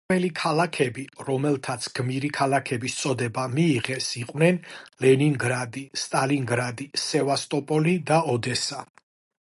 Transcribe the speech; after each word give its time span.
პირველი 0.09 0.29
ქალაქები, 0.37 1.01
რომელთაც 1.25 1.83
გმირი 1.99 2.31
ქალაქების 2.37 2.95
წოდება 3.01 3.43
მიიღეს, 3.53 4.07
იყვნენ: 4.23 4.57
ლენინგრადი, 5.05 5.85
სტალინგრადი, 6.05 6.91
სევასტოპოლი 7.07 7.95
და 8.13 8.23
ოდესა. 8.37 8.85